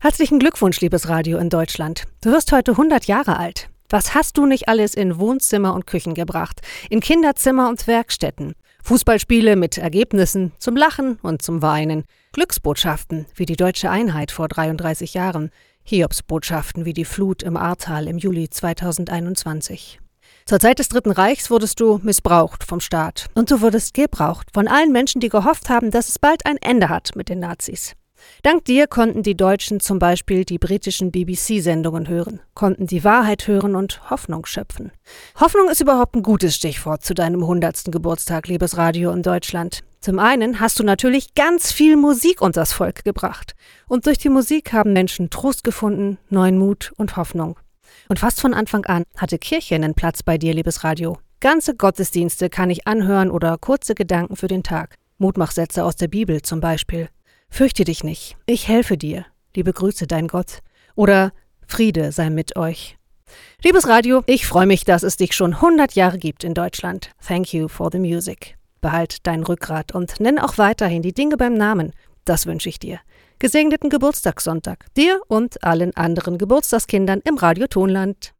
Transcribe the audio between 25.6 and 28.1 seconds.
haben, dass es bald ein Ende hat mit den Nazis.